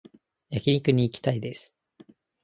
[0.49, 1.77] 焼肉に行きたいです